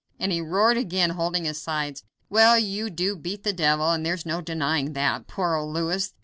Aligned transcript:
And 0.19 0.31
he 0.31 0.41
roared 0.41 0.77
again, 0.77 1.11
holding 1.11 1.45
his 1.45 1.61
sides. 1.61 2.03
"Well, 2.27 2.57
you 2.57 2.89
do 2.89 3.15
beat 3.15 3.43
the 3.43 3.53
devil; 3.53 3.95
there's 4.01 4.25
no 4.25 4.41
denying 4.41 4.93
that. 4.93 5.27
Poor 5.27 5.53
old 5.53 5.75
Louis! 5.75 6.11